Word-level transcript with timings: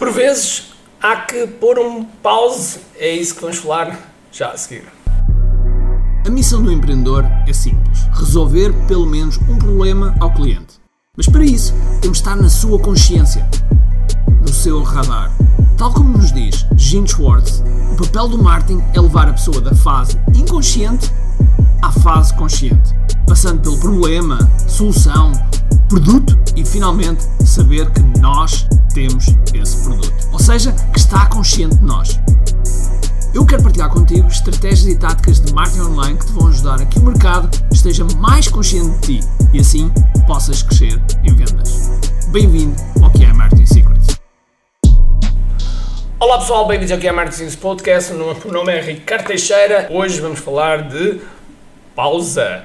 Por 0.00 0.10
vezes 0.12 0.72
há 0.98 1.14
que 1.14 1.46
pôr 1.46 1.78
um 1.78 2.06
pause, 2.22 2.80
é 2.98 3.14
isso 3.14 3.34
que 3.34 3.42
vamos 3.42 3.58
falar 3.58 3.98
já 4.32 4.50
a 4.50 4.56
seguir. 4.56 4.84
A 6.26 6.30
missão 6.30 6.62
do 6.62 6.72
empreendedor 6.72 7.26
é 7.46 7.52
simples: 7.52 8.08
resolver 8.14 8.72
pelo 8.88 9.04
menos 9.04 9.36
um 9.46 9.58
problema 9.58 10.16
ao 10.18 10.32
cliente. 10.32 10.80
Mas 11.14 11.26
para 11.26 11.44
isso, 11.44 11.74
temos 12.00 12.16
de 12.16 12.22
estar 12.22 12.34
na 12.34 12.48
sua 12.48 12.78
consciência, 12.78 13.46
no 14.40 14.48
seu 14.48 14.82
radar. 14.82 15.30
Tal 15.76 15.92
como 15.92 16.16
nos 16.16 16.32
diz 16.32 16.64
Gene 16.78 17.06
Schwartz, 17.06 17.62
o 17.92 17.96
papel 18.02 18.28
do 18.28 18.42
marketing 18.42 18.82
é 18.94 19.00
levar 19.02 19.28
a 19.28 19.34
pessoa 19.34 19.60
da 19.60 19.74
fase 19.74 20.18
inconsciente 20.34 21.12
à 21.82 21.92
fase 21.92 22.32
consciente, 22.36 22.94
passando 23.26 23.60
pelo 23.60 23.76
problema, 23.76 24.50
solução, 24.66 25.32
produto 25.90 26.38
e 26.56 26.64
finalmente 26.64 27.22
saber 27.44 27.90
que 27.90 28.00
nós 28.18 28.66
temos 28.94 29.26
seja, 30.58 30.72
que 30.92 30.98
está 30.98 31.26
consciente 31.26 31.76
de 31.76 31.84
nós. 31.84 32.18
Eu 33.32 33.46
quero 33.46 33.62
partilhar 33.62 33.88
contigo 33.88 34.26
estratégias 34.26 34.88
e 34.88 34.98
táticas 34.98 35.40
de 35.40 35.54
marketing 35.54 35.82
online 35.82 36.18
que 36.18 36.26
te 36.26 36.32
vão 36.32 36.48
ajudar 36.48 36.82
a 36.82 36.86
que 36.86 36.98
o 36.98 37.02
mercado 37.02 37.48
esteja 37.70 38.04
mais 38.18 38.48
consciente 38.48 38.90
de 38.98 39.20
ti 39.20 39.28
e 39.52 39.60
assim 39.60 39.88
possas 40.26 40.60
crescer 40.64 41.00
em 41.22 41.32
vendas. 41.36 41.88
Bem-vindo 42.32 42.74
ao 43.00 43.10
que 43.12 43.24
é 43.24 43.32
Marketing 43.32 43.66
Secrets. 43.66 44.20
Olá 46.18 46.38
pessoal, 46.38 46.66
bem-vindos 46.66 46.90
ao 46.90 46.98
que 46.98 47.06
é 47.06 47.12
Marketing 47.12 47.56
Podcast. 47.56 48.12
O 48.12 48.16
meu 48.16 48.52
nome 48.52 48.72
é 48.72 48.80
Ricardo 48.80 49.26
Teixeira. 49.26 49.86
Hoje 49.88 50.20
vamos 50.20 50.40
falar 50.40 50.88
de 50.88 51.20
pausa. 51.94 52.64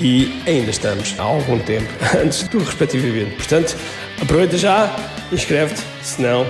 e 0.00 0.42
ainda 0.46 0.70
estamos 0.70 1.14
há 1.18 1.22
algum 1.22 1.58
tempo 1.58 1.88
antes 2.16 2.48
do 2.48 2.58
respectivo 2.58 3.06
evento. 3.06 3.36
Portanto, 3.36 3.76
aproveita 4.20 4.56
já, 4.56 4.94
inscreve-te, 5.30 5.82
senão, 6.02 6.46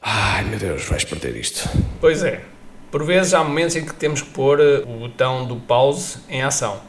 ai 0.00 0.44
meu 0.44 0.58
Deus, 0.58 0.84
vais 0.84 1.04
perder 1.04 1.36
isto. 1.36 1.68
Pois 2.00 2.22
é, 2.22 2.40
por 2.90 3.04
vezes 3.04 3.34
há 3.34 3.42
momentos 3.42 3.74
em 3.74 3.84
que 3.84 3.92
temos 3.94 4.22
que 4.22 4.30
pôr 4.30 4.60
eh, 4.60 4.82
o 4.86 5.00
botão 5.00 5.44
do 5.44 5.56
pause 5.56 6.18
em 6.28 6.42
ação. 6.42 6.80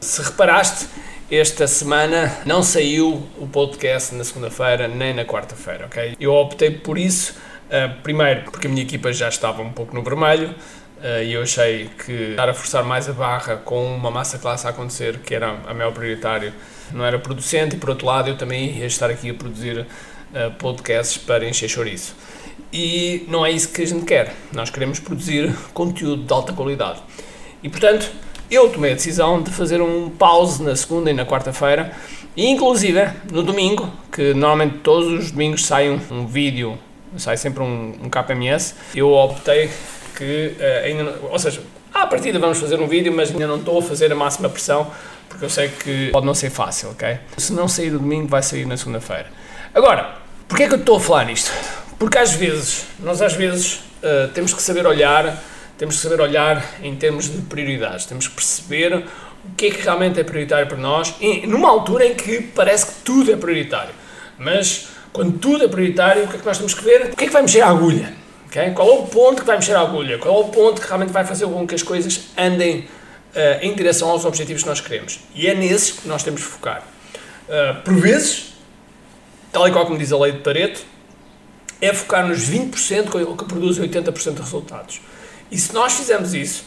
Se 0.00 0.22
reparaste, 0.22 0.86
esta 1.30 1.66
semana 1.66 2.38
não 2.46 2.62
saiu 2.62 3.22
o 3.38 3.46
podcast 3.46 4.14
na 4.14 4.24
segunda-feira 4.24 4.88
nem 4.88 5.12
na 5.12 5.26
quarta-feira, 5.26 5.84
ok? 5.84 6.16
Eu 6.18 6.32
optei 6.32 6.70
por 6.70 6.96
isso, 6.96 7.34
uh, 7.66 8.00
primeiro 8.02 8.50
porque 8.50 8.66
a 8.66 8.70
minha 8.70 8.82
equipa 8.82 9.12
já 9.12 9.28
estava 9.28 9.60
um 9.60 9.70
pouco 9.70 9.94
no 9.94 10.02
vermelho, 10.02 10.54
e 11.02 11.32
eu 11.32 11.42
achei 11.42 11.90
que 12.04 12.30
estar 12.30 12.48
a 12.48 12.54
forçar 12.54 12.84
mais 12.84 13.08
a 13.08 13.12
barra 13.12 13.56
com 13.56 13.94
uma 13.94 14.10
massa 14.10 14.38
classe 14.38 14.66
a 14.66 14.70
acontecer, 14.70 15.18
que 15.18 15.34
era 15.34 15.56
a 15.66 15.74
maior 15.74 15.92
prioritário, 15.92 16.52
não 16.92 17.04
era 17.04 17.18
producente, 17.18 17.76
e 17.76 17.78
por 17.78 17.90
outro 17.90 18.06
lado 18.06 18.28
eu 18.28 18.36
também 18.36 18.78
ia 18.78 18.86
estar 18.86 19.08
aqui 19.08 19.30
a 19.30 19.34
produzir 19.34 19.80
uh, 19.80 20.50
podcasts 20.58 21.16
para 21.18 21.48
encher 21.48 21.68
chouriço. 21.68 22.16
E 22.72 23.24
não 23.28 23.46
é 23.46 23.50
isso 23.50 23.68
que 23.68 23.82
a 23.82 23.86
gente 23.86 24.04
quer, 24.04 24.34
nós 24.52 24.70
queremos 24.70 24.98
produzir 24.98 25.54
conteúdo 25.72 26.24
de 26.24 26.32
alta 26.32 26.52
qualidade. 26.52 27.00
E 27.62 27.68
portanto, 27.68 28.10
eu 28.50 28.68
tomei 28.70 28.92
a 28.92 28.94
decisão 28.94 29.42
de 29.42 29.50
fazer 29.50 29.80
um 29.80 30.10
pause 30.10 30.62
na 30.62 30.74
segunda 30.74 31.10
e 31.10 31.14
na 31.14 31.24
quarta-feira, 31.24 31.92
e 32.36 32.46
inclusive 32.46 33.08
no 33.30 33.42
domingo, 33.42 33.90
que 34.10 34.34
normalmente 34.34 34.78
todos 34.78 35.12
os 35.12 35.30
domingos 35.30 35.64
sai 35.64 35.88
um, 35.88 36.00
um 36.10 36.26
vídeo, 36.26 36.78
sai 37.16 37.36
sempre 37.36 37.62
um, 37.62 37.94
um 38.02 38.10
KMS, 38.10 38.74
eu 38.94 39.12
optei 39.12 39.70
que 40.18 40.56
uh, 40.58 40.84
ainda 40.84 41.04
não, 41.04 41.30
ou 41.30 41.38
seja, 41.38 41.62
à 41.94 42.04
partida 42.06 42.40
vamos 42.40 42.58
fazer 42.58 42.80
um 42.80 42.88
vídeo, 42.88 43.12
mas 43.12 43.30
ainda 43.30 43.46
não 43.46 43.56
estou 43.56 43.78
a 43.78 43.82
fazer 43.82 44.10
a 44.10 44.16
máxima 44.16 44.48
pressão, 44.48 44.90
porque 45.28 45.44
eu 45.44 45.50
sei 45.50 45.68
que 45.68 46.10
pode 46.10 46.26
não 46.26 46.34
ser 46.34 46.50
fácil, 46.50 46.90
ok? 46.90 47.18
Se 47.36 47.52
não 47.52 47.68
sair 47.68 47.92
no 47.92 48.00
domingo, 48.00 48.26
vai 48.26 48.42
sair 48.42 48.66
na 48.66 48.76
segunda-feira. 48.76 49.26
Agora, 49.72 50.16
porquê 50.48 50.64
é 50.64 50.68
que 50.68 50.74
eu 50.74 50.80
estou 50.80 50.96
a 50.96 51.00
falar 51.00 51.24
nisto? 51.26 51.52
Porque 51.98 52.18
às 52.18 52.32
vezes, 52.32 52.84
nós 52.98 53.22
às 53.22 53.34
vezes 53.34 53.76
uh, 54.02 54.28
temos 54.34 54.52
que 54.52 54.60
saber 54.60 54.86
olhar, 54.86 55.40
temos 55.76 55.96
que 55.96 56.02
saber 56.02 56.20
olhar 56.20 56.64
em 56.82 56.96
termos 56.96 57.30
de 57.30 57.42
prioridades, 57.42 58.04
temos 58.04 58.26
que 58.26 58.34
perceber 58.34 58.96
o 58.96 59.54
que 59.56 59.66
é 59.66 59.70
que 59.70 59.82
realmente 59.82 60.18
é 60.18 60.24
prioritário 60.24 60.66
para 60.66 60.76
nós, 60.76 61.14
e 61.20 61.46
numa 61.46 61.68
altura 61.68 62.06
em 62.06 62.14
que 62.14 62.40
parece 62.40 62.86
que 62.86 62.92
tudo 63.04 63.30
é 63.32 63.36
prioritário. 63.36 63.94
Mas 64.36 64.88
quando 65.12 65.38
tudo 65.38 65.64
é 65.64 65.68
prioritário, 65.68 66.24
o 66.24 66.28
que 66.28 66.36
é 66.36 66.38
que 66.40 66.46
nós 66.46 66.58
temos 66.58 66.74
que 66.74 66.84
ver? 66.84 67.10
O 67.12 67.16
que 67.16 67.24
é 67.24 67.26
que 67.28 67.32
vai 67.32 67.42
mexer 67.42 67.60
a 67.60 67.68
agulha? 67.68 68.12
Okay? 68.48 68.70
Qual 68.70 68.88
é 68.88 68.92
o 68.92 69.06
ponto 69.06 69.42
que 69.42 69.46
vai 69.46 69.56
mexer 69.56 69.74
a 69.74 69.80
agulha? 69.80 70.18
Qual 70.18 70.34
é 70.34 70.40
o 70.40 70.48
ponto 70.48 70.80
que 70.80 70.86
realmente 70.86 71.12
vai 71.12 71.24
fazer 71.24 71.46
com 71.46 71.66
que 71.66 71.74
as 71.74 71.82
coisas 71.82 72.28
andem 72.36 72.80
uh, 72.80 72.88
em 73.62 73.74
direção 73.74 74.08
aos 74.08 74.24
objetivos 74.24 74.62
que 74.62 74.68
nós 74.68 74.80
queremos? 74.80 75.20
E 75.34 75.46
é 75.46 75.54
nesses 75.54 75.92
que 75.92 76.08
nós 76.08 76.22
temos 76.22 76.40
de 76.40 76.46
focar. 76.46 76.82
Uh, 77.48 77.82
por 77.82 77.94
vezes, 77.94 78.54
tal 79.52 79.68
e 79.68 79.70
qual 79.70 79.84
como 79.86 79.98
diz 79.98 80.12
a 80.12 80.18
lei 80.18 80.32
de 80.32 80.38
Pareto, 80.38 80.80
é 81.80 81.92
focar 81.92 82.26
nos 82.26 82.48
20% 82.48 83.36
que 83.36 83.44
produzem 83.44 83.88
80% 83.88 84.34
de 84.34 84.40
resultados. 84.40 85.00
E 85.50 85.58
se 85.58 85.72
nós 85.72 85.94
fizermos 85.94 86.34
isso, 86.34 86.64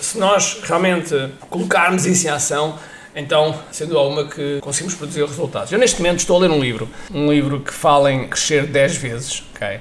se 0.00 0.18
nós 0.18 0.60
realmente 0.62 1.14
colocarmos 1.48 2.04
isso 2.04 2.26
em 2.26 2.30
ação, 2.30 2.78
então, 3.14 3.58
sendo 3.72 3.96
alguma 3.96 4.28
que 4.28 4.58
conseguimos 4.60 4.94
produzir 4.94 5.24
resultados. 5.24 5.72
Eu 5.72 5.78
neste 5.78 6.02
momento 6.02 6.18
estou 6.18 6.36
a 6.36 6.40
ler 6.40 6.50
um 6.50 6.60
livro, 6.60 6.86
um 7.10 7.32
livro 7.32 7.60
que 7.60 7.72
fala 7.72 8.12
em 8.12 8.28
crescer 8.28 8.66
10 8.66 8.96
vezes, 8.96 9.42
ok? 9.54 9.80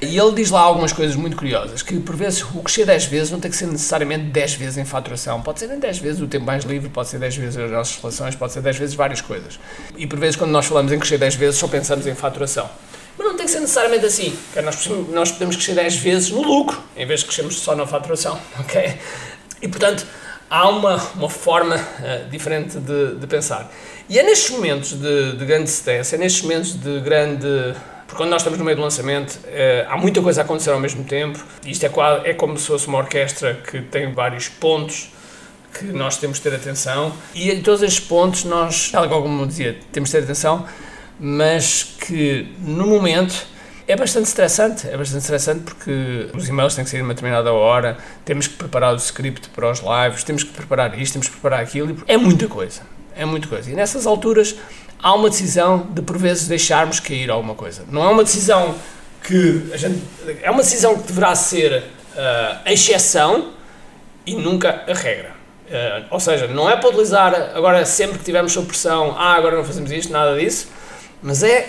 E 0.00 0.18
ele 0.18 0.32
diz 0.32 0.50
lá 0.50 0.60
algumas 0.60 0.92
coisas 0.92 1.16
muito 1.16 1.36
curiosas, 1.36 1.80
que 1.80 1.98
por 1.98 2.14
vezes 2.14 2.42
o 2.42 2.62
crescer 2.62 2.84
10 2.84 3.06
vezes 3.06 3.30
não 3.30 3.40
tem 3.40 3.50
que 3.50 3.56
ser 3.56 3.66
necessariamente 3.66 4.24
10 4.24 4.54
vezes 4.54 4.76
em 4.76 4.84
faturação, 4.84 5.40
pode 5.40 5.58
ser 5.58 5.70
em 5.70 5.78
10 5.78 5.98
vezes 5.98 6.20
o 6.20 6.26
tempo 6.26 6.44
mais 6.44 6.64
livre, 6.64 6.90
pode 6.90 7.08
ser 7.08 7.18
10 7.18 7.36
vezes 7.36 7.56
as 7.56 7.70
nossas 7.70 7.96
relações, 7.96 8.34
pode 8.34 8.52
ser 8.52 8.60
10 8.60 8.76
vezes 8.76 8.94
várias 8.94 9.22
coisas. 9.22 9.58
E 9.96 10.06
por 10.06 10.18
vezes 10.18 10.36
quando 10.36 10.50
nós 10.50 10.66
falamos 10.66 10.92
em 10.92 10.98
crescer 10.98 11.16
10 11.16 11.36
vezes 11.36 11.56
só 11.58 11.66
pensamos 11.66 12.06
em 12.06 12.14
faturação. 12.14 12.68
Mas 13.16 13.26
não 13.26 13.36
tem 13.36 13.46
que 13.46 13.52
ser 13.52 13.60
necessariamente 13.60 14.04
assim, 14.04 14.36
nós, 14.62 14.86
nós 15.08 15.32
podemos 15.32 15.56
crescer 15.56 15.74
10 15.74 15.96
vezes 15.96 16.30
no 16.30 16.42
lucro, 16.42 16.78
em 16.94 17.06
vez 17.06 17.20
de 17.20 17.26
crescermos 17.26 17.58
só 17.58 17.74
na 17.74 17.86
faturação, 17.86 18.38
ok? 18.60 18.98
E 19.62 19.68
portanto, 19.68 20.06
há 20.50 20.68
uma, 20.68 20.96
uma 21.14 21.30
forma 21.30 21.76
uh, 21.76 22.28
diferente 22.28 22.78
de, 22.78 23.14
de 23.14 23.26
pensar. 23.26 23.72
E 24.10 24.18
é 24.18 24.22
nestes 24.22 24.50
momentos 24.50 24.92
de, 24.92 25.32
de 25.36 25.44
grande 25.46 25.70
stress, 25.70 26.14
é 26.14 26.18
nestes 26.18 26.42
momentos 26.42 26.74
de 26.74 27.00
grande 27.00 27.74
porque 28.06 28.16
quando 28.16 28.30
nós 28.30 28.42
estamos 28.42 28.58
no 28.58 28.64
meio 28.64 28.76
do 28.76 28.82
lançamento, 28.82 29.38
eh, 29.46 29.84
há 29.88 29.96
muita 29.96 30.22
coisa 30.22 30.42
a 30.42 30.44
acontecer 30.44 30.70
ao 30.70 30.78
mesmo 30.78 31.02
tempo. 31.04 31.44
Isto 31.64 31.86
é, 31.86 31.88
quase, 31.88 32.26
é 32.26 32.34
como 32.34 32.56
se 32.56 32.66
fosse 32.66 32.86
uma 32.86 32.98
orquestra 32.98 33.54
que 33.54 33.80
tem 33.82 34.12
vários 34.12 34.48
pontos 34.48 35.10
que 35.76 35.86
nós 35.86 36.16
temos 36.16 36.38
de 36.38 36.44
ter 36.44 36.54
atenção. 36.54 37.12
E 37.34 37.50
em 37.50 37.60
todos 37.60 37.82
estes 37.82 38.00
pontos, 38.00 38.44
nós, 38.44 38.90
tal 38.90 39.08
como 39.08 39.46
dizia, 39.46 39.76
temos 39.92 40.08
de 40.08 40.16
ter 40.16 40.24
atenção, 40.24 40.66
mas 41.18 41.82
que 41.82 42.54
no 42.60 42.86
momento 42.86 43.46
é 43.88 43.96
bastante 43.96 44.26
estressante. 44.26 44.88
É 44.88 44.96
bastante 44.96 45.22
estressante 45.22 45.62
porque 45.64 46.30
os 46.32 46.48
e-mails 46.48 46.74
têm 46.74 46.84
que 46.84 46.90
sair 46.90 47.00
a 47.00 47.02
uma 47.02 47.14
determinada 47.14 47.52
hora, 47.52 47.98
temos 48.24 48.46
que 48.46 48.54
preparar 48.54 48.94
o 48.94 48.96
script 48.96 49.48
para 49.50 49.70
os 49.70 49.80
lives, 49.80 50.24
temos 50.24 50.44
que 50.44 50.52
preparar 50.52 50.98
isto, 50.98 51.14
temos 51.14 51.28
que 51.28 51.32
preparar 51.32 51.60
aquilo. 51.60 51.96
É 52.06 52.16
muita 52.16 52.46
coisa. 52.46 52.82
É 53.16 53.24
muita 53.24 53.48
coisa. 53.48 53.70
E 53.70 53.74
nessas 53.74 54.06
alturas 54.06 54.54
há 55.02 55.14
uma 55.14 55.30
decisão 55.30 55.86
de 55.90 56.02
por 56.02 56.18
vezes 56.18 56.48
deixarmos 56.48 57.00
cair 57.00 57.30
alguma 57.30 57.54
coisa. 57.54 57.84
Não 57.90 58.04
é 58.04 58.08
uma 58.08 58.24
decisão 58.24 58.74
que 59.22 59.70
a 59.72 59.76
gente, 59.76 60.02
é 60.42 60.50
uma 60.50 60.62
decisão 60.62 60.96
que 60.96 61.08
deverá 61.08 61.34
ser 61.34 61.82
uh, 61.82 62.58
a 62.64 62.72
exceção 62.72 63.52
e 64.24 64.34
nunca 64.34 64.84
a 64.86 64.94
regra. 64.94 65.34
Uh, 65.66 66.06
ou 66.10 66.20
seja, 66.20 66.46
não 66.46 66.70
é 66.70 66.76
para 66.76 66.88
utilizar 66.88 67.34
agora 67.54 67.84
sempre 67.84 68.18
que 68.18 68.24
tivermos 68.24 68.52
sob 68.52 68.68
pressão, 68.68 69.16
ah, 69.18 69.34
agora 69.34 69.56
não 69.56 69.64
fazemos 69.64 69.90
isto, 69.90 70.12
nada 70.12 70.38
disso, 70.38 70.68
mas 71.20 71.42
é 71.42 71.68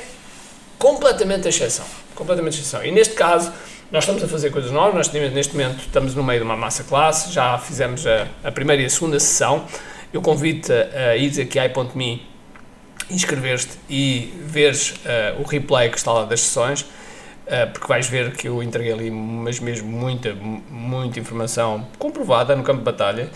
completamente 0.77 1.47
a 1.47 1.49
exceção. 1.49 1.85
completamente 2.13 2.53
de 2.53 2.61
exceção. 2.61 2.85
E 2.85 2.91
neste 2.91 3.15
caso, 3.15 3.51
nós 3.91 4.03
estamos 4.03 4.23
a 4.23 4.27
fazer 4.27 4.51
coisas 4.51 4.69
novas, 4.71 5.07
nós 5.11 5.31
neste 5.31 5.53
momento 5.53 5.79
estamos 5.79 6.13
no 6.13 6.23
meio 6.23 6.39
de 6.39 6.45
uma 6.45 6.57
massa 6.57 6.83
classe, 6.83 7.31
já 7.31 7.57
fizemos 7.57 8.05
a, 8.05 8.27
a 8.43 8.51
primeira 8.51 8.81
e 8.81 8.85
a 8.85 8.89
segunda 8.89 9.19
sessão. 9.19 9.65
Eu 10.13 10.21
convido-te 10.21 10.71
a 10.71 11.15
ir 11.17 11.39
aqui 11.41 11.59
a 11.59 11.65
i.me, 11.65 12.25
inscrever-te 13.09 13.77
e 13.89 14.33
veres 14.41 14.91
uh, 14.91 15.41
o 15.41 15.43
replay 15.43 15.89
que 15.89 15.97
está 15.97 16.11
lá 16.13 16.25
das 16.25 16.41
sessões, 16.41 16.81
uh, 16.81 17.71
porque 17.73 17.87
vais 17.87 18.07
ver 18.07 18.35
que 18.35 18.47
eu 18.47 18.63
entreguei 18.63 18.93
ali, 18.93 19.11
mas 19.11 19.59
mesmo 19.59 19.89
muita, 19.89 20.33
muita 20.33 21.19
informação 21.19 21.87
comprovada 21.97 22.55
no 22.55 22.63
campo 22.63 22.79
de 22.79 22.85
batalha 22.85 23.29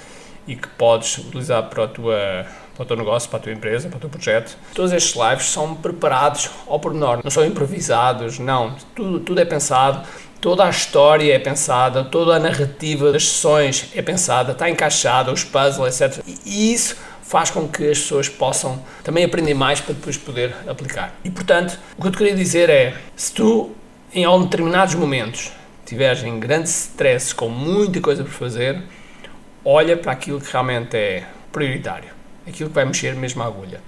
e 0.47 0.56
que 0.56 0.68
podes 0.69 1.18
utilizar 1.18 1.63
para, 1.69 1.83
a 1.83 1.88
tua, 1.88 2.45
para 2.81 2.83
o 2.83 2.88
teu 2.88 2.98
negócio, 2.98 3.30
para 3.30 3.39
a 3.39 3.42
tua 3.44 3.51
empresa, 3.51 3.89
para 3.89 3.98
o 3.98 4.00
teu 4.00 4.10
projeto. 4.10 4.57
Todos 4.74 4.92
estes 4.92 5.16
lives 5.16 5.45
são 5.45 5.75
preparados 5.75 6.50
ao 6.68 6.80
pormenor, 6.80 7.19
não 7.24 7.30
são 7.30 7.45
improvisados, 7.45 8.39
não, 8.39 8.75
tudo, 8.95 9.19
tudo 9.19 9.39
é 9.39 9.45
pensado 9.45 10.06
Toda 10.42 10.66
a 10.66 10.72
história 10.72 11.36
é 11.36 11.38
pensada, 11.38 12.04
toda 12.04 12.36
a 12.36 12.39
narrativa 12.39 13.12
das 13.12 13.28
sessões 13.28 13.92
é 13.94 14.01
pensada, 14.01 14.54
está 14.54 14.68
encaixada, 14.68 15.31
os 15.31 15.44
puzzles, 15.44 16.01
etc. 16.01 16.25
E 16.44 16.74
isso 16.74 16.98
faz 17.22 17.51
com 17.51 17.68
que 17.68 17.92
as 17.92 18.00
pessoas 18.00 18.28
possam 18.28 18.83
também 19.04 19.24
aprender 19.24 19.54
mais 19.54 19.80
para 19.80 19.94
depois 19.94 20.18
poder 20.18 20.56
aplicar. 20.68 21.13
E 21.24 21.30
portanto, 21.30 21.78
o 21.95 22.01
que 22.01 22.07
eu 22.07 22.12
te 22.12 22.18
queria 22.18 22.36
dizer 22.36 22.72
é: 22.72 22.95
se 23.16 23.31
tu, 23.31 23.69
em 24.12 24.25
determinados 24.42 24.95
momentos, 24.95 25.51
estiveres 25.83 26.24
em 26.24 26.39
grande 26.39 26.69
stress 26.69 27.36
com 27.36 27.48
muita 27.48 28.01
coisa 28.01 28.24
por 28.24 28.33
fazer, 28.33 28.81
olha 29.63 29.95
para 29.95 30.12
aquilo 30.12 30.42
que 30.42 30.51
realmente 30.51 30.98
é 30.98 31.24
prioritário, 31.51 32.10
aquilo 32.47 32.69
que 32.69 32.75
vai 32.75 32.85
mexer 32.85 33.15
mesmo 33.15 33.41
a 33.43 33.45
agulha, 33.45 33.81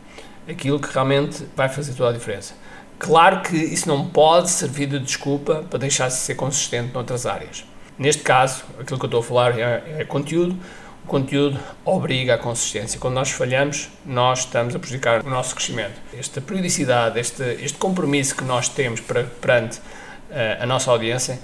aquilo 0.47 0.79
que 0.79 0.91
realmente 0.93 1.45
vai 1.55 1.69
fazer 1.69 1.93
toda 1.93 2.09
a 2.09 2.13
diferença. 2.13 2.53
Claro 2.99 3.41
que 3.41 3.57
isso 3.57 3.87
não 3.87 4.07
pode 4.07 4.49
servir 4.49 4.87
de 4.87 4.99
desculpa 4.99 5.65
para 5.69 5.79
deixar 5.79 6.07
de 6.07 6.13
ser 6.13 6.35
consistente 6.35 6.93
noutras 6.93 7.25
áreas. 7.25 7.65
Neste 7.97 8.23
caso, 8.23 8.63
aquilo 8.79 8.97
que 8.97 9.05
eu 9.05 9.07
estou 9.07 9.19
a 9.19 9.23
falar 9.23 9.59
é, 9.59 9.83
é 9.99 10.05
conteúdo. 10.05 10.57
O 11.03 11.07
conteúdo 11.07 11.59
obriga 11.83 12.35
a 12.35 12.37
consistência. 12.37 12.99
Quando 12.99 13.15
nós 13.15 13.29
falhamos, 13.29 13.89
nós 14.05 14.39
estamos 14.39 14.73
a 14.73 14.79
prejudicar 14.79 15.21
o 15.25 15.29
nosso 15.29 15.53
crescimento. 15.53 15.99
Esta 16.17 16.39
periodicidade, 16.39 17.19
este, 17.19 17.43
este 17.61 17.77
compromisso 17.77 18.35
que 18.37 18.43
nós 18.45 18.69
temos 18.69 19.01
para, 19.01 19.25
perante 19.25 19.79
uh, 19.79 20.61
a 20.61 20.65
nossa 20.65 20.89
audiência 20.89 21.39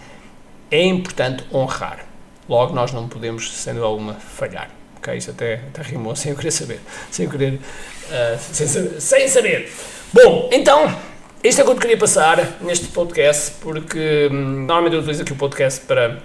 é 0.71 0.83
importante 0.85 1.43
honrar. 1.53 2.05
Logo, 2.47 2.73
nós 2.73 2.93
não 2.93 3.07
podemos, 3.07 3.51
sendo 3.51 3.83
alguma, 3.83 4.13
falhar. 4.13 4.78
Ok? 4.99 5.15
Isso 5.15 5.31
até, 5.31 5.55
até 5.55 5.81
rimou 5.81 6.15
sem 6.17 6.31
eu 6.31 6.37
querer 6.37 6.51
saber. 6.51 6.79
Sem 7.11 7.25
eu 7.25 7.31
querer. 7.31 7.53
Uh, 7.53 8.39
sem, 8.39 8.67
saber, 8.67 9.01
sem 9.01 9.27
saber. 9.27 9.71
Bom, 10.13 10.49
então 10.51 10.95
isto 11.43 11.61
é 11.61 11.63
o 11.63 11.67
que 11.67 11.71
eu 11.71 11.77
queria 11.77 11.97
passar 11.97 12.57
neste 12.59 12.87
podcast, 12.87 13.53
porque 13.61 14.27
hum, 14.29 14.65
normalmente 14.65 14.93
eu 14.93 14.99
utilizo 14.99 15.21
aqui 15.21 15.31
o 15.31 15.37
podcast 15.37 15.81
para, 15.81 16.19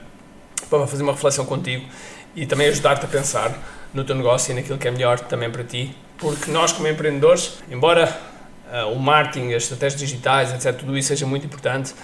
para 0.69 0.87
fazer 0.89 1.05
uma 1.05 1.13
reflexão 1.13 1.45
contigo 1.45 1.87
e 2.35 2.47
também 2.47 2.67
ajudar-te 2.67 3.05
a 3.05 3.09
pensar 3.09 3.57
no 3.95 4.03
teu 4.03 4.17
negócio 4.17 4.51
e 4.51 4.55
naquilo 4.57 4.77
que 4.77 4.89
é 4.89 4.91
melhor 4.91 5.21
também 5.21 5.49
para 5.49 5.63
ti, 5.63 5.97
porque 6.19 6.51
nós, 6.51 6.73
como 6.73 6.89
empreendedores, 6.89 7.59
embora 7.71 8.13
uh, 8.73 8.93
o 8.93 8.99
marketing, 8.99 9.53
as 9.53 9.63
estratégias 9.63 10.01
digitais, 10.01 10.53
etc., 10.53 10.77
tudo 10.77 10.99
isso 10.99 11.09
seja 11.09 11.25
muito 11.27 11.47
importante, 11.47 11.95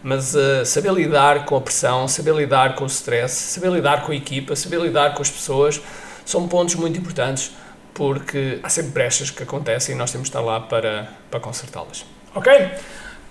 mas 0.00 0.34
uh, 0.36 0.64
saber 0.64 0.92
lidar 0.92 1.44
com 1.44 1.56
a 1.56 1.60
pressão, 1.60 2.06
saber 2.06 2.32
lidar 2.34 2.76
com 2.76 2.84
o 2.84 2.86
stress, 2.86 3.34
saber 3.34 3.72
lidar 3.72 4.02
com 4.02 4.12
a 4.12 4.14
equipa, 4.14 4.54
saber 4.54 4.80
lidar 4.80 5.14
com 5.14 5.22
as 5.22 5.30
pessoas, 5.30 5.80
são 6.24 6.46
pontos 6.48 6.74
muito 6.74 6.98
importantes 6.98 7.52
porque 7.94 8.58
há 8.62 8.68
sempre 8.68 8.92
brechas 8.92 9.30
que 9.30 9.42
acontecem 9.42 9.94
e 9.94 9.98
nós 9.98 10.10
temos 10.10 10.26
de 10.26 10.30
estar 10.30 10.40
lá 10.40 10.60
para, 10.60 11.08
para 11.30 11.40
consertá-las. 11.40 12.04
Ok? 12.34 12.52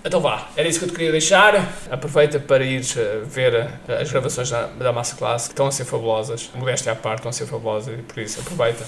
Então 0.04 0.20
vá, 0.20 0.48
era 0.56 0.68
isso 0.68 0.80
que 0.80 0.84
eu 0.84 0.88
te 0.88 0.94
queria 0.94 1.12
deixar. 1.12 1.54
Aproveita 1.90 2.40
para 2.40 2.64
ir 2.64 2.84
eh, 2.96 3.22
ver 3.24 3.54
eh, 3.54 4.00
as 4.00 4.10
gravações 4.10 4.50
da, 4.50 4.66
da 4.66 4.92
Masterclass, 4.92 5.44
que 5.44 5.52
estão 5.52 5.66
a 5.66 5.72
ser 5.72 5.84
fabulosas. 5.84 6.50
Modéstia 6.54 6.92
à 6.92 6.96
parte, 6.96 7.18
estão 7.18 7.30
a 7.30 7.32
ser 7.32 7.46
fabulosas 7.46 7.98
e 7.98 8.02
por 8.02 8.18
isso 8.18 8.40
aproveita. 8.40 8.84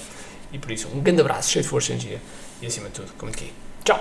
E 0.52 0.58
por 0.58 0.70
isso, 0.70 0.88
um 0.92 1.00
grande 1.00 1.20
abraço, 1.20 1.50
cheio 1.50 1.62
de 1.62 1.68
força 1.68 1.92
e 1.92 1.94
energia. 1.94 2.20
E 2.60 2.66
acima 2.66 2.88
de 2.88 2.94
tudo, 2.94 3.12
como 3.16 3.30
aqui. 3.30 3.52
Tchau! 3.84 4.00